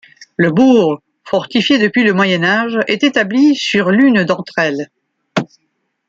Le 0.35 0.49
bourg, 0.51 1.03
fortifié 1.23 1.77
depuis 1.77 2.03
le 2.03 2.11
Moyen 2.13 2.43
Âge, 2.43 2.79
est 2.87 3.03
établi 3.03 3.55
sur 3.55 3.91
l'une 3.91 4.23
d'entre 4.23 4.57
elles. 4.57 4.89